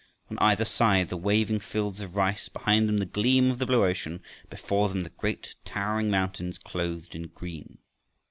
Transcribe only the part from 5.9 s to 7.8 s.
mountains clothed in green.